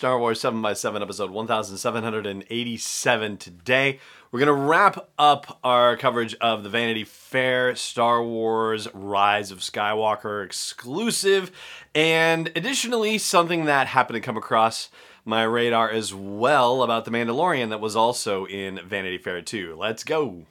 Star 0.00 0.18
Wars 0.18 0.40
7x7, 0.40 1.02
episode 1.02 1.30
1787 1.30 3.36
today. 3.36 4.00
We're 4.32 4.40
going 4.40 4.46
to 4.46 4.52
wrap 4.54 5.10
up 5.18 5.58
our 5.62 5.94
coverage 5.98 6.34
of 6.36 6.62
the 6.62 6.70
Vanity 6.70 7.04
Fair 7.04 7.76
Star 7.76 8.24
Wars 8.24 8.88
Rise 8.94 9.50
of 9.50 9.58
Skywalker 9.58 10.42
exclusive, 10.42 11.52
and 11.94 12.50
additionally, 12.56 13.18
something 13.18 13.66
that 13.66 13.88
happened 13.88 14.14
to 14.14 14.22
come 14.22 14.38
across 14.38 14.88
my 15.26 15.42
radar 15.42 15.90
as 15.90 16.14
well 16.14 16.82
about 16.82 17.04
The 17.04 17.10
Mandalorian 17.10 17.68
that 17.68 17.82
was 17.82 17.94
also 17.94 18.46
in 18.46 18.80
Vanity 18.82 19.18
Fair 19.18 19.42
2. 19.42 19.76
Let's 19.78 20.02
go. 20.02 20.46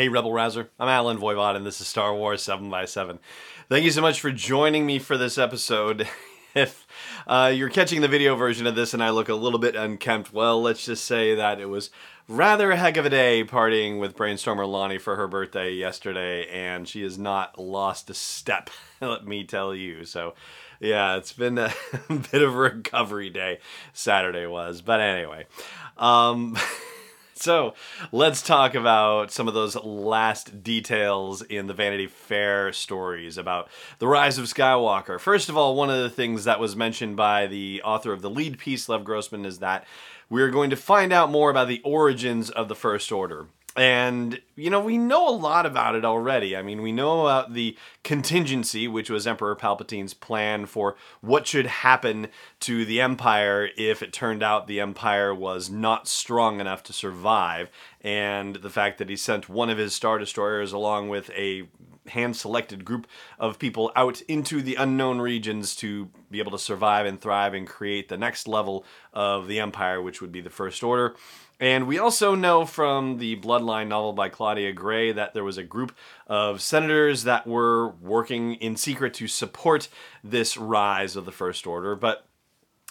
Hey, 0.00 0.08
Rebel 0.08 0.32
Rouser. 0.32 0.70
I'm 0.78 0.88
Allen 0.88 1.18
Voivod, 1.18 1.56
and 1.56 1.66
this 1.66 1.78
is 1.78 1.86
Star 1.86 2.14
Wars 2.14 2.42
7x7. 2.42 3.18
Thank 3.68 3.84
you 3.84 3.90
so 3.90 4.00
much 4.00 4.18
for 4.18 4.32
joining 4.32 4.86
me 4.86 4.98
for 4.98 5.18
this 5.18 5.36
episode. 5.36 6.08
if 6.54 6.86
uh, 7.26 7.52
you're 7.54 7.68
catching 7.68 8.00
the 8.00 8.08
video 8.08 8.34
version 8.34 8.66
of 8.66 8.74
this 8.74 8.94
and 8.94 9.04
I 9.04 9.10
look 9.10 9.28
a 9.28 9.34
little 9.34 9.58
bit 9.58 9.76
unkempt, 9.76 10.32
well, 10.32 10.62
let's 10.62 10.86
just 10.86 11.04
say 11.04 11.34
that 11.34 11.60
it 11.60 11.66
was 11.66 11.90
rather 12.28 12.70
a 12.70 12.78
heck 12.78 12.96
of 12.96 13.04
a 13.04 13.10
day 13.10 13.44
partying 13.44 14.00
with 14.00 14.16
Brainstormer 14.16 14.66
Lonnie 14.66 14.96
for 14.96 15.16
her 15.16 15.28
birthday 15.28 15.74
yesterday, 15.74 16.48
and 16.48 16.88
she 16.88 17.02
has 17.02 17.18
not 17.18 17.58
lost 17.58 18.08
a 18.08 18.14
step, 18.14 18.70
let 19.02 19.26
me 19.26 19.44
tell 19.44 19.74
you. 19.74 20.06
So, 20.06 20.32
yeah, 20.80 21.18
it's 21.18 21.34
been 21.34 21.58
a 21.58 21.74
bit 22.08 22.40
of 22.40 22.54
a 22.54 22.58
recovery 22.58 23.28
day, 23.28 23.58
Saturday 23.92 24.46
was. 24.46 24.80
But 24.80 25.00
anyway, 25.00 25.44
um, 25.98 26.56
so 27.40 27.74
let's 28.12 28.42
talk 28.42 28.74
about 28.74 29.30
some 29.30 29.48
of 29.48 29.54
those 29.54 29.74
last 29.76 30.62
details 30.62 31.42
in 31.42 31.66
the 31.66 31.74
Vanity 31.74 32.06
Fair 32.06 32.72
stories 32.72 33.38
about 33.38 33.68
the 33.98 34.06
rise 34.06 34.36
of 34.38 34.44
Skywalker. 34.44 35.18
First 35.18 35.48
of 35.48 35.56
all, 35.56 35.74
one 35.74 35.90
of 35.90 36.02
the 36.02 36.10
things 36.10 36.44
that 36.44 36.60
was 36.60 36.76
mentioned 36.76 37.16
by 37.16 37.46
the 37.46 37.80
author 37.82 38.12
of 38.12 38.22
the 38.22 38.30
lead 38.30 38.58
piece, 38.58 38.88
Lev 38.88 39.04
Grossman, 39.04 39.44
is 39.46 39.58
that 39.58 39.86
we're 40.28 40.50
going 40.50 40.70
to 40.70 40.76
find 40.76 41.12
out 41.12 41.30
more 41.30 41.50
about 41.50 41.68
the 41.68 41.80
origins 41.82 42.50
of 42.50 42.68
the 42.68 42.76
First 42.76 43.10
Order. 43.10 43.46
And, 43.76 44.40
you 44.56 44.68
know, 44.68 44.80
we 44.80 44.98
know 44.98 45.28
a 45.28 45.30
lot 45.30 45.64
about 45.64 45.94
it 45.94 46.04
already. 46.04 46.56
I 46.56 46.62
mean, 46.62 46.82
we 46.82 46.90
know 46.90 47.22
about 47.22 47.54
the 47.54 47.76
contingency, 48.02 48.88
which 48.88 49.08
was 49.08 49.28
Emperor 49.28 49.54
Palpatine's 49.54 50.12
plan 50.12 50.66
for 50.66 50.96
what 51.20 51.46
should 51.46 51.66
happen 51.66 52.28
to 52.60 52.84
the 52.84 53.00
Empire 53.00 53.68
if 53.76 54.02
it 54.02 54.12
turned 54.12 54.42
out 54.42 54.66
the 54.66 54.80
Empire 54.80 55.32
was 55.32 55.70
not 55.70 56.08
strong 56.08 56.60
enough 56.60 56.82
to 56.84 56.92
survive. 56.92 57.70
And 58.00 58.56
the 58.56 58.70
fact 58.70 58.98
that 58.98 59.08
he 59.08 59.16
sent 59.16 59.48
one 59.48 59.70
of 59.70 59.78
his 59.78 59.94
Star 59.94 60.18
Destroyers 60.18 60.72
along 60.72 61.08
with 61.08 61.30
a 61.30 61.68
hand 62.08 62.36
selected 62.36 62.84
group 62.84 63.06
of 63.38 63.58
people 63.58 63.92
out 63.94 64.20
into 64.22 64.62
the 64.62 64.74
unknown 64.74 65.20
regions 65.20 65.76
to 65.76 66.08
be 66.30 66.38
able 66.38 66.52
to 66.52 66.58
survive 66.58 67.06
and 67.06 67.20
thrive 67.20 67.54
and 67.54 67.66
create 67.66 68.08
the 68.08 68.16
next 68.16 68.48
level 68.48 68.84
of 69.12 69.48
the 69.48 69.60
Empire, 69.60 70.00
which 70.00 70.20
would 70.20 70.32
be 70.32 70.40
the 70.40 70.50
First 70.50 70.82
Order. 70.82 71.14
And 71.58 71.86
we 71.86 71.98
also 71.98 72.34
know 72.34 72.64
from 72.64 73.18
the 73.18 73.36
Bloodline 73.36 73.88
novel 73.88 74.14
by 74.14 74.30
Claudia 74.30 74.72
Gray 74.72 75.12
that 75.12 75.34
there 75.34 75.44
was 75.44 75.58
a 75.58 75.62
group 75.62 75.94
of 76.26 76.62
senators 76.62 77.24
that 77.24 77.46
were 77.46 77.90
working 78.00 78.54
in 78.54 78.76
secret 78.76 79.12
to 79.14 79.28
support 79.28 79.88
this 80.24 80.56
rise 80.56 81.16
of 81.16 81.26
the 81.26 81.32
First 81.32 81.66
Order. 81.66 81.94
But 81.96 82.26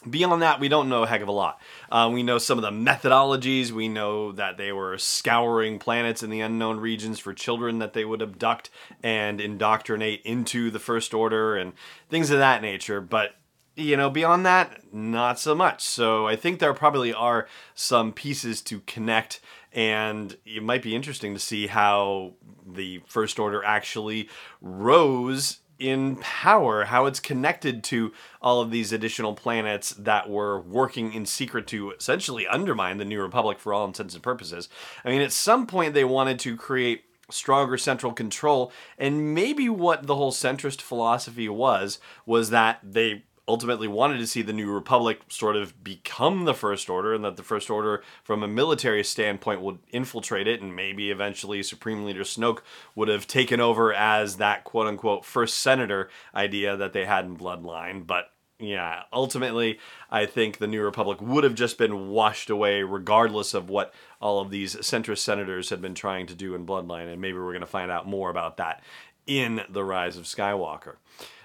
Beyond 0.08 0.42
that, 0.42 0.62
we 0.62 0.70
don't 0.70 0.88
know 0.88 1.04
a 1.04 1.08
heck 1.08 1.22
of 1.22 1.28
a 1.28 1.34
lot. 1.34 1.60
Uh, 1.92 2.10
we 2.14 2.24
know 2.24 2.38
some 2.38 2.58
of 2.58 2.62
the 2.62 2.72
methodologies. 2.72 3.72
We 3.72 3.90
know 3.90 4.32
that 4.32 4.56
they 4.56 4.72
were 4.72 4.98
scouring 4.98 5.78
planets 5.78 6.24
in 6.24 6.30
the 6.30 6.40
unknown 6.40 6.80
regions 6.80 7.20
for 7.20 7.34
children 7.34 7.80
that 7.80 7.92
they 7.92 8.06
would 8.06 8.22
abduct 8.22 8.70
and 9.04 9.42
indoctrinate 9.42 10.22
into 10.24 10.72
the 10.72 10.80
First 10.80 11.14
Order 11.14 11.58
and 11.58 11.74
things 12.10 12.30
of 12.30 12.40
that 12.40 12.62
nature. 12.62 13.02
But, 13.02 13.36
you 13.76 13.98
know, 13.98 14.10
beyond 14.10 14.46
that, 14.46 14.94
not 14.94 15.38
so 15.38 15.54
much. 15.54 15.84
So 15.84 16.28
I 16.28 16.38
think 16.38 16.60
there 16.60 16.74
probably 16.74 17.14
are 17.14 17.50
some 17.76 18.14
pieces 18.14 18.62
to 18.64 18.80
connect. 18.82 19.42
And 19.74 20.38
it 20.46 20.64
might 20.64 20.82
be 20.82 20.96
interesting 20.96 21.34
to 21.34 21.40
see 21.42 21.68
how 21.68 22.36
the 22.66 23.02
First 23.06 23.38
Order 23.38 23.66
actually 23.66 24.30
rose 24.62 25.60
in 25.80 26.18
power, 26.18 26.86
how 26.86 27.06
it's 27.06 27.20
connected 27.20 27.84
to 27.86 28.12
all 28.42 28.62
of 28.62 28.70
these 28.70 28.92
additional 28.92 29.34
planets 29.34 29.92
that 29.92 30.30
were 30.30 30.60
working 30.60 31.14
in 31.14 31.26
secret 31.26 31.66
to 31.68 31.92
essentially 31.92 32.46
undermine 32.46 32.98
the 32.98 33.06
New 33.06 33.22
Republic 33.22 33.60
for 33.60 33.74
all 33.74 33.86
intents 33.86 34.14
and 34.14 34.22
purposes. 34.22 34.70
I 35.04 35.10
mean, 35.10 35.22
at 35.22 35.32
some 35.32 35.66
point 35.66 35.94
they 35.94 36.04
wanted 36.04 36.38
to 36.40 36.58
create 36.58 37.06
stronger 37.32 37.78
central 37.78 38.12
control, 38.12 38.72
and 38.98 39.34
maybe 39.34 39.70
what 39.70 40.08
the 40.08 40.16
whole 40.16 40.32
centrist 40.32 40.82
philosophy 40.82 41.48
was 41.48 42.00
was 42.26 42.50
that 42.50 42.80
they 42.84 43.24
ultimately 43.50 43.88
wanted 43.88 44.20
to 44.20 44.28
see 44.28 44.44
the 44.44 44.54
New 44.54 44.72
Republic 44.72 45.22
sort 45.28 45.56
of 45.56 45.84
become 45.84 46.46
the 46.46 46.54
First 46.54 46.88
Order, 46.88 47.16
and 47.16 47.26
that 47.26 47.36
the 47.36 47.44
First 47.44 47.72
Order, 47.72 48.04
from 48.24 48.44
a 48.44 48.48
military 48.48 49.04
standpoint, 49.04 49.62
would 49.62 49.80
infiltrate 49.92 50.48
it, 50.48 50.62
and 50.62 50.76
maybe 50.76 51.10
eventually 51.10 51.64
Supreme 51.64 52.06
Leader 52.06 52.22
Snoke 52.22 52.60
would 52.94 53.08
have 53.08 53.26
taken 53.26 53.60
over 53.60 53.92
as 53.92 54.38
that 54.38 54.64
quote 54.64 54.86
unquote 54.86 55.26
first 55.26 55.58
senator 55.58 56.10
idea 56.36 56.78
that 56.78 56.94
they 56.94 57.06
had 57.06 57.26
in 57.26 57.36
Bloodline. 57.36 58.06
But 58.06 58.32
yeah, 58.60 59.04
ultimately, 59.12 59.80
I 60.12 60.28
think 60.28 60.58
the 60.58 60.68
New 60.68 60.84
Republic 60.84 61.20
would 61.20 61.44
have 61.44 61.56
just 61.56 61.80
been 61.80 62.10
washed 62.10 62.52
away 62.52 62.84
regardless 62.84 63.56
of 63.56 63.68
what 63.68 63.94
all 64.22 64.42
of 64.42 64.52
these 64.52 64.76
centrist 64.76 65.20
senators 65.20 65.72
had 65.72 65.82
been 65.82 65.96
trying 65.96 66.28
to 66.28 66.36
do 66.36 66.54
in 66.54 66.68
Bloodline, 66.68 67.12
and 67.12 67.20
maybe 67.20 67.40
we're 67.40 67.54
going 67.54 67.62
to 67.62 67.66
find 67.66 67.90
out 67.90 68.08
more 68.08 68.30
about 68.30 68.58
that 68.58 68.84
in 69.26 69.62
The 69.70 69.84
Rise 69.84 70.18
of 70.18 70.26
Skywalker. 70.26 70.98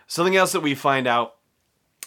Something 0.07 0.37
else 0.37 0.53
that 0.53 0.61
we 0.61 0.75
find 0.75 1.07
out 1.07 1.37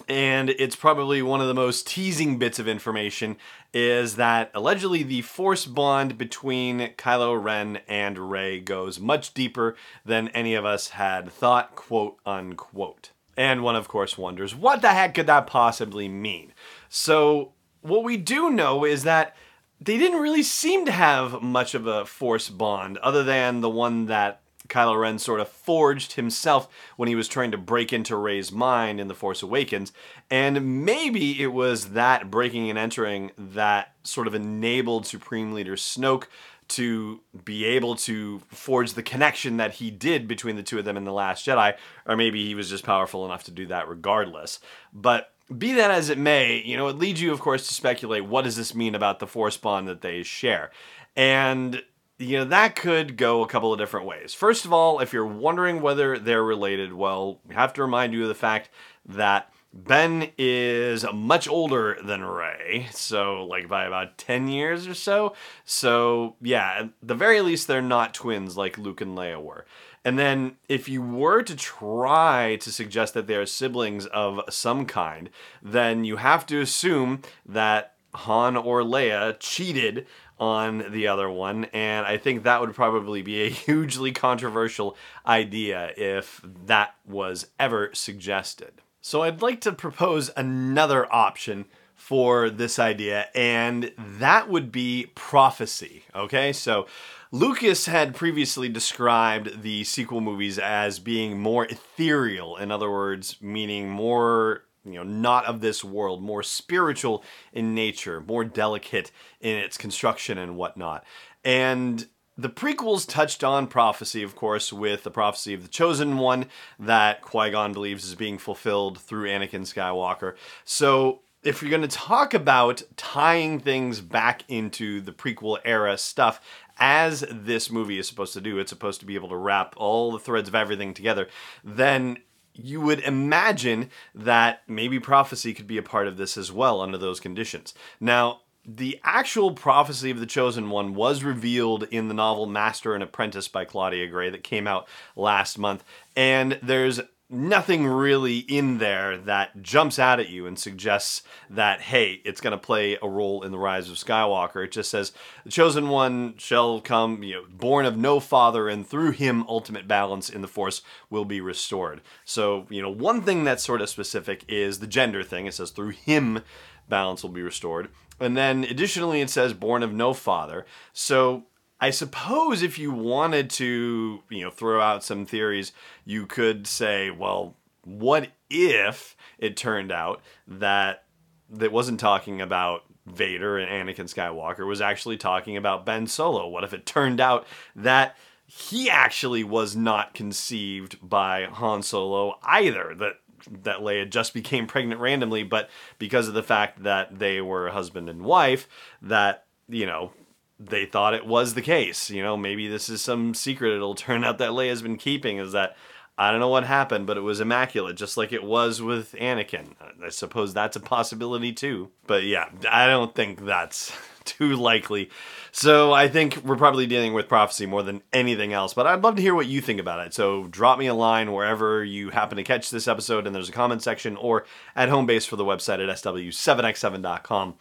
and 0.07 0.49
it's 0.51 0.75
probably 0.75 1.21
one 1.21 1.41
of 1.41 1.47
the 1.47 1.53
most 1.53 1.87
teasing 1.87 2.37
bits 2.37 2.59
of 2.59 2.67
information 2.67 3.37
is 3.73 4.15
that 4.15 4.51
allegedly 4.53 5.03
the 5.03 5.21
force 5.21 5.65
bond 5.65 6.17
between 6.17 6.93
Kylo 6.97 7.41
Ren 7.41 7.79
and 7.87 8.29
Rey 8.29 8.59
goes 8.59 8.99
much 8.99 9.33
deeper 9.33 9.75
than 10.05 10.27
any 10.29 10.53
of 10.53 10.65
us 10.65 10.89
had 10.89 11.31
thought, 11.31 11.75
quote 11.75 12.17
unquote. 12.25 13.11
And 13.35 13.63
one, 13.63 13.75
of 13.75 13.87
course, 13.87 14.17
wonders 14.17 14.55
what 14.55 14.81
the 14.81 14.89
heck 14.89 15.13
could 15.13 15.27
that 15.27 15.47
possibly 15.47 16.07
mean? 16.07 16.53
So, 16.89 17.53
what 17.81 18.03
we 18.03 18.17
do 18.17 18.49
know 18.49 18.83
is 18.83 19.03
that 19.03 19.35
they 19.79 19.97
didn't 19.97 20.19
really 20.19 20.43
seem 20.43 20.85
to 20.85 20.91
have 20.91 21.41
much 21.41 21.75
of 21.75 21.85
a 21.85 22.05
force 22.05 22.49
bond 22.49 22.97
other 22.97 23.23
than 23.23 23.61
the 23.61 23.69
one 23.69 24.07
that 24.07 24.41
Kylo 24.67 24.99
Ren 24.99 25.19
sort 25.19 25.39
of 25.39 25.47
forged 25.47 26.13
himself 26.13 26.67
when 26.95 27.09
he 27.09 27.15
was 27.15 27.27
trying 27.27 27.51
to 27.51 27.57
break 27.57 27.91
into 27.91 28.15
Rey's 28.15 28.51
mind 28.51 28.99
in 28.99 29.07
The 29.07 29.13
Force 29.13 29.41
Awakens. 29.41 29.91
And 30.29 30.85
maybe 30.85 31.41
it 31.41 31.53
was 31.53 31.91
that 31.91 32.29
breaking 32.31 32.69
and 32.69 32.77
entering 32.77 33.31
that 33.37 33.93
sort 34.03 34.27
of 34.27 34.35
enabled 34.35 35.05
Supreme 35.05 35.53
Leader 35.53 35.75
Snoke 35.75 36.25
to 36.69 37.21
be 37.45 37.63
able 37.63 37.95
to 37.95 38.39
forge 38.49 38.93
the 38.93 39.03
connection 39.03 39.57
that 39.57 39.75
he 39.75 39.89
did 39.89 40.27
between 40.27 40.57
the 40.57 40.63
two 40.63 40.77
of 40.77 40.85
them 40.85 40.97
in 40.97 41.05
The 41.05 41.13
Last 41.13 41.45
Jedi. 41.45 41.75
Or 42.05 42.17
maybe 42.17 42.45
he 42.45 42.55
was 42.55 42.69
just 42.69 42.83
powerful 42.83 43.25
enough 43.25 43.43
to 43.45 43.51
do 43.51 43.67
that 43.67 43.87
regardless. 43.87 44.59
But 44.93 45.31
be 45.55 45.73
that 45.73 45.91
as 45.91 46.09
it 46.09 46.17
may, 46.17 46.61
you 46.61 46.75
know, 46.75 46.89
it 46.89 46.97
leads 46.97 47.21
you, 47.21 47.31
of 47.31 47.39
course, 47.39 47.67
to 47.67 47.73
speculate 47.73 48.25
what 48.25 48.43
does 48.43 48.57
this 48.57 48.75
mean 48.75 48.95
about 48.95 49.19
the 49.19 49.27
Force 49.27 49.55
bond 49.55 49.87
that 49.87 50.01
they 50.01 50.23
share. 50.23 50.71
And 51.15 51.81
you 52.19 52.37
know, 52.37 52.45
that 52.45 52.75
could 52.75 53.17
go 53.17 53.43
a 53.43 53.47
couple 53.47 53.71
of 53.71 53.79
different 53.79 54.07
ways. 54.07 54.33
First 54.33 54.65
of 54.65 54.73
all, 54.73 54.99
if 54.99 55.13
you're 55.13 55.25
wondering 55.25 55.81
whether 55.81 56.17
they're 56.17 56.43
related, 56.43 56.93
well, 56.93 57.39
we 57.47 57.55
have 57.55 57.73
to 57.73 57.81
remind 57.83 58.13
you 58.13 58.23
of 58.23 58.27
the 58.27 58.35
fact 58.35 58.69
that 59.05 59.51
Ben 59.73 60.31
is 60.37 61.05
much 61.13 61.47
older 61.47 61.97
than 62.03 62.23
Rey, 62.23 62.87
so 62.91 63.45
like 63.45 63.67
by 63.67 63.85
about 63.85 64.17
10 64.17 64.47
years 64.47 64.87
or 64.87 64.95
so. 64.95 65.33
So, 65.65 66.35
yeah, 66.41 66.79
at 66.79 66.89
the 67.03 67.13
very 67.13 67.41
least, 67.41 67.67
they're 67.67 67.81
not 67.81 68.13
twins 68.13 68.57
like 68.57 68.77
Luke 68.77 69.01
and 69.01 69.15
Leia 69.15 69.41
were. 69.41 69.65
And 70.03 70.17
then, 70.17 70.55
if 70.69 70.87
you 70.87 71.01
were 71.01 71.43
to 71.43 71.55
try 71.55 72.57
to 72.61 72.71
suggest 72.71 73.13
that 73.13 73.27
they're 73.27 73.45
siblings 73.45 74.05
of 74.07 74.41
some 74.49 74.85
kind, 74.85 75.29
then 75.61 76.05
you 76.05 76.15
have 76.15 76.45
to 76.47 76.61
assume 76.61 77.21
that 77.45 77.96
Han 78.17 78.57
or 78.57 78.81
Leia 78.81 79.35
cheated 79.39 80.07
on 80.39 80.91
the 80.91 81.07
other 81.07 81.29
one, 81.29 81.65
and 81.65 82.05
I 82.05 82.17
think 82.17 82.43
that 82.43 82.61
would 82.61 82.75
probably 82.75 83.21
be 83.21 83.41
a 83.43 83.49
hugely 83.65 84.11
controversial 84.11 84.95
idea 85.25 85.91
if 85.97 86.41
that 86.65 86.95
was 87.05 87.47
ever 87.59 87.91
suggested. 87.93 88.81
So 89.01 89.23
I'd 89.23 89.41
like 89.41 89.61
to 89.61 89.71
propose 89.71 90.29
another 90.35 91.11
option 91.13 91.65
for 91.95 92.49
this 92.49 92.77
idea, 92.77 93.27
and 93.33 93.91
that 93.97 94.49
would 94.49 94.71
be 94.71 95.11
prophecy. 95.15 96.03
Okay, 96.13 96.53
so 96.53 96.85
Lucas 97.31 97.87
had 97.87 98.15
previously 98.15 98.69
described 98.69 99.63
the 99.63 99.83
sequel 99.83 100.21
movies 100.21 100.59
as 100.59 100.99
being 100.99 101.39
more 101.39 101.65
ethereal, 101.65 102.55
in 102.55 102.71
other 102.71 102.89
words, 102.89 103.37
meaning 103.41 103.89
more 103.89 104.63
you 104.93 104.99
know, 104.99 105.03
not 105.03 105.45
of 105.45 105.61
this 105.61 105.83
world, 105.83 106.21
more 106.21 106.43
spiritual 106.43 107.23
in 107.53 107.73
nature, 107.75 108.21
more 108.21 108.43
delicate 108.43 109.11
in 109.41 109.57
its 109.57 109.77
construction 109.77 110.37
and 110.37 110.55
whatnot. 110.55 111.03
And 111.43 112.07
the 112.37 112.49
prequels 112.49 113.07
touched 113.07 113.43
on 113.43 113.67
prophecy, 113.67 114.21
of 114.21 114.35
course, 114.35 114.71
with 114.71 115.03
the 115.03 115.11
prophecy 115.11 115.53
of 115.53 115.63
the 115.63 115.69
Chosen 115.69 116.17
One 116.17 116.45
that 116.79 117.21
Qui 117.21 117.49
Gon 117.49 117.73
believes 117.73 118.05
is 118.05 118.15
being 118.15 118.37
fulfilled 118.37 118.99
through 118.99 119.27
Anakin 119.27 119.61
Skywalker. 119.61 120.35
So, 120.63 121.21
if 121.43 121.61
you're 121.61 121.71
going 121.71 121.81
to 121.81 121.87
talk 121.87 122.33
about 122.33 122.81
tying 122.97 123.59
things 123.59 124.01
back 124.01 124.43
into 124.49 124.99
the 125.01 125.13
prequel 125.13 125.59
era 125.63 125.97
stuff, 125.97 126.41
as 126.79 127.25
this 127.31 127.71
movie 127.71 127.97
is 127.97 128.07
supposed 128.07 128.33
to 128.33 128.41
do, 128.41 128.59
it's 128.59 128.69
supposed 128.69 128.99
to 128.99 129.05
be 129.05 129.15
able 129.15 129.29
to 129.29 129.35
wrap 129.35 129.73
all 129.77 130.11
the 130.11 130.19
threads 130.19 130.49
of 130.49 130.55
everything 130.55 130.93
together, 130.93 131.27
then 131.63 132.17
you 132.57 132.81
would 132.81 132.99
imagine 133.01 133.89
that 134.13 134.63
maybe 134.67 134.99
prophecy 134.99 135.53
could 135.53 135.67
be 135.67 135.77
a 135.77 135.83
part 135.83 136.07
of 136.07 136.17
this 136.17 136.37
as 136.37 136.51
well 136.51 136.81
under 136.81 136.97
those 136.97 137.19
conditions. 137.19 137.73
Now, 137.99 138.41
the 138.65 138.99
actual 139.03 139.51
prophecy 139.51 140.11
of 140.11 140.19
the 140.19 140.25
chosen 140.25 140.69
one 140.69 140.93
was 140.93 141.23
revealed 141.23 141.83
in 141.83 142.09
the 142.09 142.13
novel 142.13 142.45
Master 142.45 142.93
and 142.93 143.01
Apprentice 143.01 143.47
by 143.47 143.63
Claudia 143.63 144.07
Gray 144.07 144.29
that 144.29 144.43
came 144.43 144.67
out 144.67 144.89
last 145.15 145.57
month. 145.57 145.85
And 146.17 146.59
there's 146.61 146.99
nothing 147.29 147.85
really 147.85 148.37
in 148.37 148.77
there 148.77 149.17
that 149.17 149.61
jumps 149.61 149.99
out 149.99 150.19
at 150.19 150.29
you 150.29 150.45
and 150.45 150.57
suggests 150.57 151.23
that 151.49 151.81
hey 151.81 152.21
it's 152.23 152.39
going 152.39 152.51
to 152.51 152.57
play 152.57 152.97
a 153.01 153.07
role 153.07 153.43
in 153.43 153.51
the 153.51 153.57
rise 153.57 153.89
of 153.89 153.97
skywalker. 153.97 154.63
It 154.63 154.71
just 154.71 154.89
says 154.89 155.11
the 155.43 155.51
chosen 155.51 155.89
one 155.89 156.35
shall 156.37 156.79
come 156.79 157.23
you 157.23 157.35
know 157.35 157.43
born 157.49 157.85
of 157.85 157.97
no 157.97 158.19
father 158.19 158.69
and 158.69 158.87
through 158.87 159.11
him 159.11 159.43
ultimate 159.47 159.87
balance 159.87 160.29
in 160.29 160.41
the 160.41 160.47
force 160.47 160.81
will 161.09 161.25
be 161.25 161.41
restored. 161.41 162.01
So 162.23 162.65
you 162.69 162.81
know 162.81 162.89
one 162.89 163.21
thing 163.21 163.43
that's 163.43 163.63
sort 163.63 163.81
of 163.81 163.89
specific 163.89 164.45
is 164.47 164.79
the 164.79 164.87
gender 164.87 165.21
thing. 165.23 165.47
It 165.47 165.53
says 165.53 165.71
through 165.71 165.89
him 165.89 166.41
balance 166.87 167.23
will 167.23 167.31
be 167.31 167.41
restored. 167.41 167.89
And 168.21 168.37
then 168.37 168.63
additionally 168.63 169.19
it 169.19 169.29
says 169.29 169.53
born 169.53 169.83
of 169.83 169.93
no 169.93 170.13
father. 170.13 170.65
So 170.93 171.43
I 171.79 171.91
suppose 171.91 172.63
if 172.63 172.79
you 172.79 172.91
wanted 172.91 173.49
to, 173.51 174.23
you 174.29 174.43
know, 174.43 174.49
throw 174.49 174.81
out 174.81 175.03
some 175.03 175.25
theories, 175.25 175.71
you 176.05 176.25
could 176.25 176.65
say, 176.65 177.11
well, 177.11 177.55
what 177.83 178.29
if 178.49 179.15
it 179.37 179.55
turned 179.55 179.91
out 179.91 180.21
that 180.47 181.03
that 181.49 181.71
wasn't 181.71 181.99
talking 181.99 182.41
about 182.41 182.83
Vader 183.05 183.57
and 183.57 183.69
Anakin 183.89 184.13
Skywalker 184.13 184.67
was 184.67 184.81
actually 184.81 185.17
talking 185.17 185.55
about 185.55 185.85
Ben 185.85 186.07
Solo? 186.07 186.47
What 186.47 186.63
if 186.63 186.73
it 186.73 186.85
turned 186.85 187.21
out 187.21 187.45
that 187.75 188.17
he 188.45 188.89
actually 188.89 189.43
was 189.43 189.75
not 189.75 190.13
conceived 190.13 190.97
by 191.07 191.45
Han 191.45 191.83
Solo 191.83 192.39
either? 192.43 192.95
That 192.97 193.19
that 193.49 193.79
Leia 193.79 194.09
just 194.09 194.33
became 194.33 194.67
pregnant 194.67 194.99
randomly, 194.99 195.43
but 195.43 195.69
because 195.99 196.27
of 196.27 196.33
the 196.33 196.43
fact 196.43 196.83
that 196.83 197.19
they 197.19 197.39
were 197.39 197.69
husband 197.69 198.09
and 198.09 198.23
wife, 198.23 198.67
that 199.01 199.45
you 199.69 199.85
know 199.85 200.11
they 200.59 200.85
thought 200.85 201.13
it 201.13 201.25
was 201.25 201.53
the 201.53 201.61
case. 201.61 202.09
You 202.09 202.23
know, 202.23 202.37
maybe 202.37 202.67
this 202.67 202.89
is 202.89 203.01
some 203.01 203.33
secret 203.33 203.75
it'll 203.75 203.95
turn 203.95 204.23
out 204.23 204.37
that 204.39 204.51
Leia's 204.51 204.81
been 204.81 204.97
keeping 204.97 205.37
is 205.37 205.51
that 205.51 205.75
I 206.19 206.31
don't 206.31 206.39
know 206.39 206.47
what 206.47 206.63
happened, 206.63 207.05
but 207.05 207.17
it 207.17 207.21
was 207.21 207.39
immaculate, 207.39 207.95
just 207.95 208.17
like 208.17 208.33
it 208.33 208.43
was 208.43 208.81
with 208.81 209.13
Anakin. 209.13 209.73
I 210.03 210.09
suppose 210.09 210.51
that's 210.51 210.75
a 210.75 210.79
possibility 210.79 211.53
too. 211.53 211.91
But 212.07 212.23
yeah, 212.23 212.49
I 212.69 212.87
don't 212.87 213.13
think 213.13 213.45
that's 213.45 213.91
too 214.23 214.55
likely. 214.55 215.11
So 215.57 215.91
I 215.91 216.07
think 216.07 216.43
we're 216.45 216.55
probably 216.55 216.85
dealing 216.85 217.15
with 217.15 217.27
prophecy 217.27 217.65
more 217.65 217.81
than 217.81 218.03
anything 218.13 218.53
else. 218.53 218.75
But 218.75 218.85
I'd 218.85 219.01
love 219.01 219.15
to 219.15 219.23
hear 219.23 219.33
what 219.33 219.47
you 219.47 219.59
think 219.59 219.79
about 219.79 220.05
it. 220.05 220.13
So 220.13 220.45
drop 220.45 220.77
me 220.77 220.85
a 220.85 220.93
line 220.93 221.33
wherever 221.33 221.83
you 221.83 222.11
happen 222.11 222.35
to 222.37 222.43
catch 222.43 222.69
this 222.69 222.87
episode, 222.87 223.25
and 223.25 223.35
there's 223.35 223.49
a 223.49 223.53
comment 223.53 223.81
section, 223.81 224.17
or 224.17 224.45
at 224.75 224.89
home 224.89 225.07
base 225.07 225.25
for 225.25 225.35
the 225.35 225.43
website 225.43 225.83
at 225.83 225.95
sw7x7.com. 225.97 227.55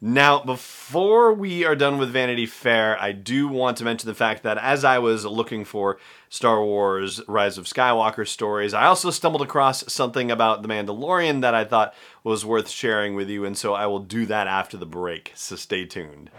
Now, 0.00 0.44
before 0.44 1.34
we 1.34 1.64
are 1.64 1.74
done 1.74 1.98
with 1.98 2.10
Vanity 2.10 2.46
Fair, 2.46 2.96
I 3.02 3.10
do 3.10 3.48
want 3.48 3.78
to 3.78 3.84
mention 3.84 4.06
the 4.06 4.14
fact 4.14 4.44
that 4.44 4.56
as 4.56 4.84
I 4.84 5.00
was 5.00 5.26
looking 5.26 5.64
for 5.64 5.98
Star 6.28 6.64
Wars 6.64 7.20
Rise 7.26 7.58
of 7.58 7.64
Skywalker 7.64 8.28
stories, 8.28 8.74
I 8.74 8.86
also 8.86 9.10
stumbled 9.10 9.42
across 9.42 9.92
something 9.92 10.30
about 10.30 10.62
The 10.62 10.68
Mandalorian 10.68 11.40
that 11.40 11.56
I 11.56 11.64
thought 11.64 11.94
was 12.22 12.46
worth 12.46 12.68
sharing 12.68 13.16
with 13.16 13.28
you, 13.28 13.44
and 13.44 13.58
so 13.58 13.74
I 13.74 13.86
will 13.86 13.98
do 13.98 14.24
that 14.26 14.46
after 14.46 14.76
the 14.76 14.86
break, 14.86 15.32
so 15.34 15.56
stay 15.56 15.84
tuned. 15.84 16.30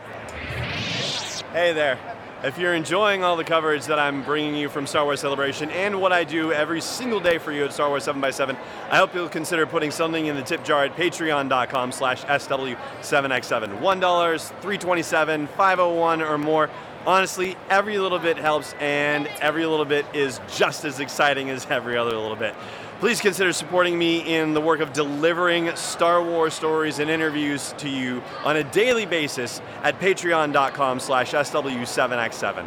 Hey 1.53 1.73
there. 1.73 1.99
If 2.45 2.57
you're 2.57 2.73
enjoying 2.73 3.25
all 3.25 3.35
the 3.35 3.43
coverage 3.43 3.85
that 3.87 3.99
I'm 3.99 4.23
bringing 4.23 4.55
you 4.55 4.69
from 4.69 4.87
Star 4.87 5.03
Wars 5.03 5.19
Celebration 5.19 5.69
and 5.71 5.99
what 5.99 6.13
I 6.13 6.23
do 6.23 6.53
every 6.53 6.79
single 6.79 7.19
day 7.19 7.39
for 7.39 7.51
you 7.51 7.65
at 7.65 7.73
Star 7.73 7.89
Wars 7.89 8.05
7x7, 8.05 8.57
I 8.89 8.95
hope 8.95 9.13
you'll 9.13 9.27
consider 9.27 9.65
putting 9.65 9.91
something 9.91 10.27
in 10.27 10.37
the 10.37 10.43
tip 10.43 10.63
jar 10.63 10.85
at 10.85 10.95
patreon.com 10.95 11.91
slash 11.91 12.23
SW7x7. 12.23 13.81
$1, 13.81 13.81
327 13.81 15.47
501 15.47 16.21
or 16.21 16.37
more. 16.37 16.69
Honestly, 17.05 17.57
every 17.69 17.97
little 17.97 18.19
bit 18.19 18.37
helps 18.37 18.73
and 18.79 19.27
every 19.41 19.65
little 19.65 19.83
bit 19.83 20.05
is 20.13 20.39
just 20.55 20.85
as 20.85 21.01
exciting 21.01 21.49
as 21.49 21.67
every 21.69 21.97
other 21.97 22.15
little 22.15 22.37
bit. 22.37 22.55
Please 23.01 23.19
consider 23.19 23.51
supporting 23.51 23.97
me 23.97 24.19
in 24.31 24.53
the 24.53 24.61
work 24.61 24.79
of 24.79 24.93
delivering 24.93 25.75
Star 25.75 26.23
Wars 26.23 26.53
stories 26.53 26.99
and 26.99 27.09
interviews 27.09 27.73
to 27.79 27.89
you 27.89 28.21
on 28.43 28.57
a 28.57 28.63
daily 28.65 29.07
basis 29.07 29.59
at 29.81 29.99
patreon.com 29.99 30.99
slash 30.99 31.31
SW7x7. 31.31 32.63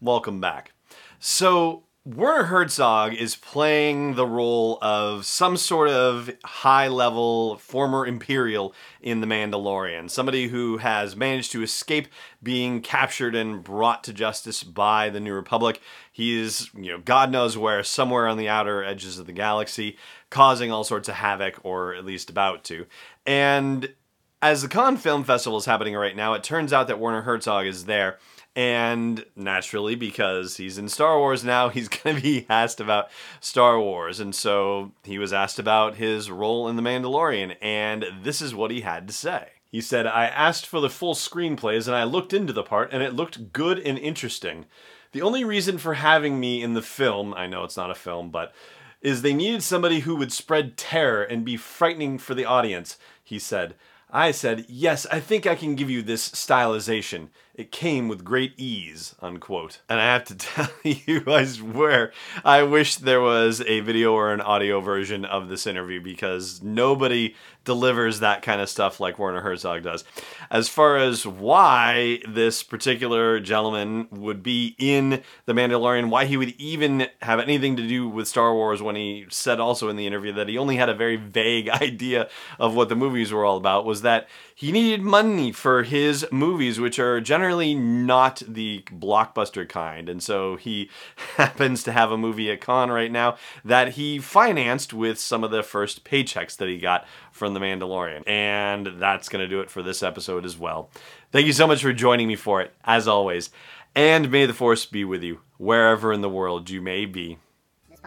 Welcome 0.00 0.40
back. 0.40 0.72
So, 1.20 1.84
Werner 2.14 2.44
Herzog 2.44 3.12
is 3.12 3.36
playing 3.36 4.14
the 4.14 4.26
role 4.26 4.78
of 4.80 5.26
some 5.26 5.58
sort 5.58 5.90
of 5.90 6.30
high 6.42 6.88
level 6.88 7.58
former 7.58 8.06
Imperial 8.06 8.72
in 9.02 9.20
The 9.20 9.26
Mandalorian. 9.26 10.08
Somebody 10.08 10.48
who 10.48 10.78
has 10.78 11.14
managed 11.14 11.52
to 11.52 11.62
escape 11.62 12.08
being 12.42 12.80
captured 12.80 13.34
and 13.34 13.62
brought 13.62 14.04
to 14.04 14.14
justice 14.14 14.62
by 14.62 15.10
the 15.10 15.20
New 15.20 15.34
Republic. 15.34 15.82
He 16.10 16.40
is, 16.40 16.70
you 16.74 16.90
know, 16.90 16.98
God 16.98 17.30
knows 17.30 17.58
where, 17.58 17.84
somewhere 17.84 18.26
on 18.26 18.38
the 18.38 18.48
outer 18.48 18.82
edges 18.82 19.18
of 19.18 19.26
the 19.26 19.32
galaxy, 19.32 19.98
causing 20.30 20.72
all 20.72 20.84
sorts 20.84 21.10
of 21.10 21.16
havoc, 21.16 21.62
or 21.62 21.92
at 21.94 22.06
least 22.06 22.30
about 22.30 22.64
to. 22.64 22.86
And 23.26 23.92
as 24.40 24.62
the 24.62 24.68
Cannes 24.68 24.96
Film 24.96 25.24
Festival 25.24 25.58
is 25.58 25.66
happening 25.66 25.94
right 25.94 26.16
now, 26.16 26.32
it 26.32 26.42
turns 26.42 26.72
out 26.72 26.86
that 26.86 26.98
Werner 26.98 27.22
Herzog 27.22 27.66
is 27.66 27.84
there 27.84 28.18
and 28.58 29.24
naturally, 29.36 29.94
because 29.94 30.56
he's 30.56 30.78
in 30.78 30.88
Star 30.88 31.16
Wars 31.16 31.44
now, 31.44 31.68
he's 31.68 31.86
going 31.86 32.16
to 32.16 32.20
be 32.20 32.44
asked 32.50 32.80
about 32.80 33.08
Star 33.38 33.78
Wars. 33.78 34.18
And 34.18 34.34
so 34.34 34.90
he 35.04 35.16
was 35.16 35.32
asked 35.32 35.60
about 35.60 35.94
his 35.94 36.28
role 36.28 36.66
in 36.66 36.74
The 36.74 36.82
Mandalorian, 36.82 37.54
and 37.62 38.04
this 38.20 38.42
is 38.42 38.56
what 38.56 38.72
he 38.72 38.80
had 38.80 39.06
to 39.06 39.14
say. 39.14 39.50
He 39.70 39.80
said, 39.80 40.08
I 40.08 40.24
asked 40.24 40.66
for 40.66 40.80
the 40.80 40.90
full 40.90 41.14
screenplays 41.14 41.86
and 41.86 41.94
I 41.94 42.02
looked 42.02 42.32
into 42.32 42.52
the 42.52 42.64
part, 42.64 42.92
and 42.92 43.00
it 43.00 43.14
looked 43.14 43.52
good 43.52 43.78
and 43.78 43.96
interesting. 43.96 44.66
The 45.12 45.22
only 45.22 45.44
reason 45.44 45.78
for 45.78 45.94
having 45.94 46.40
me 46.40 46.60
in 46.60 46.74
the 46.74 46.82
film, 46.82 47.34
I 47.34 47.46
know 47.46 47.62
it's 47.62 47.76
not 47.76 47.92
a 47.92 47.94
film, 47.94 48.30
but 48.30 48.52
is 49.00 49.22
they 49.22 49.34
needed 49.34 49.62
somebody 49.62 50.00
who 50.00 50.16
would 50.16 50.32
spread 50.32 50.76
terror 50.76 51.22
and 51.22 51.44
be 51.44 51.56
frightening 51.56 52.18
for 52.18 52.34
the 52.34 52.44
audience, 52.44 52.98
he 53.22 53.38
said. 53.38 53.76
I 54.10 54.32
said, 54.32 54.64
Yes, 54.68 55.06
I 55.12 55.20
think 55.20 55.46
I 55.46 55.54
can 55.54 55.76
give 55.76 55.90
you 55.90 56.02
this 56.02 56.28
stylization. 56.30 57.28
It 57.58 57.72
came 57.72 58.06
with 58.06 58.24
great 58.24 58.54
ease, 58.56 59.16
unquote. 59.20 59.80
And 59.88 59.98
I 59.98 60.04
have 60.04 60.24
to 60.26 60.34
tell 60.36 60.70
you, 60.84 61.24
I 61.26 61.44
swear, 61.44 62.12
I 62.44 62.62
wish 62.62 62.94
there 62.94 63.20
was 63.20 63.60
a 63.66 63.80
video 63.80 64.12
or 64.12 64.32
an 64.32 64.40
audio 64.40 64.80
version 64.80 65.24
of 65.24 65.48
this 65.48 65.66
interview 65.66 66.00
because 66.00 66.62
nobody 66.62 67.34
delivers 67.64 68.20
that 68.20 68.42
kind 68.42 68.60
of 68.60 68.68
stuff 68.68 69.00
like 69.00 69.18
Werner 69.18 69.40
Herzog 69.40 69.82
does. 69.82 70.04
As 70.52 70.68
far 70.68 70.96
as 70.98 71.26
why 71.26 72.20
this 72.26 72.62
particular 72.62 73.40
gentleman 73.40 74.06
would 74.12 74.42
be 74.42 74.76
in 74.78 75.22
The 75.44 75.52
Mandalorian, 75.52 76.10
why 76.10 76.26
he 76.26 76.36
would 76.36 76.54
even 76.58 77.08
have 77.20 77.40
anything 77.40 77.76
to 77.76 77.86
do 77.86 78.08
with 78.08 78.28
Star 78.28 78.54
Wars 78.54 78.80
when 78.80 78.94
he 78.94 79.26
said 79.30 79.58
also 79.58 79.88
in 79.88 79.96
the 79.96 80.06
interview 80.06 80.32
that 80.34 80.48
he 80.48 80.56
only 80.56 80.76
had 80.76 80.88
a 80.88 80.94
very 80.94 81.16
vague 81.16 81.68
idea 81.68 82.28
of 82.60 82.76
what 82.76 82.88
the 82.88 82.96
movies 82.96 83.32
were 83.32 83.44
all 83.44 83.56
about, 83.56 83.84
was 83.84 84.02
that 84.02 84.28
he 84.54 84.72
needed 84.72 85.02
money 85.02 85.52
for 85.52 85.82
his 85.82 86.24
movies, 86.32 86.80
which 86.80 86.98
are 86.98 87.20
generally 87.20 87.47
not 87.74 88.42
the 88.46 88.82
blockbuster 88.86 89.68
kind. 89.68 90.08
And 90.08 90.22
so 90.22 90.56
he 90.56 90.90
happens 91.36 91.82
to 91.84 91.92
have 91.92 92.10
a 92.10 92.18
movie 92.18 92.50
at 92.50 92.60
Cannes 92.60 92.90
right 92.90 93.10
now 93.10 93.36
that 93.64 93.92
he 93.92 94.18
financed 94.18 94.92
with 94.92 95.18
some 95.18 95.44
of 95.44 95.50
the 95.50 95.62
first 95.62 96.04
paychecks 96.04 96.56
that 96.56 96.68
he 96.68 96.78
got 96.78 97.06
from 97.32 97.54
The 97.54 97.60
Mandalorian. 97.60 98.28
And 98.28 99.00
that's 99.00 99.28
going 99.28 99.42
to 99.42 99.48
do 99.48 99.60
it 99.60 99.70
for 99.70 99.82
this 99.82 100.02
episode 100.02 100.44
as 100.44 100.58
well. 100.58 100.90
Thank 101.32 101.46
you 101.46 101.52
so 101.52 101.66
much 101.66 101.82
for 101.82 101.92
joining 101.92 102.28
me 102.28 102.36
for 102.36 102.60
it, 102.60 102.72
as 102.84 103.06
always. 103.08 103.50
And 103.94 104.30
may 104.30 104.46
the 104.46 104.54
Force 104.54 104.86
be 104.86 105.04
with 105.04 105.22
you, 105.22 105.40
wherever 105.56 106.12
in 106.12 106.20
the 106.20 106.28
world 106.28 106.70
you 106.70 106.80
may 106.80 107.04
be. 107.04 107.38